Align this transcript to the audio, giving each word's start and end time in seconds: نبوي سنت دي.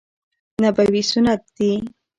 نبوي 0.61 1.01
سنت 1.11 1.41
دي. 1.57 1.71